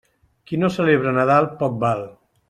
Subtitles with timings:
[0.51, 2.03] Qui no celebra Nadal, poc val.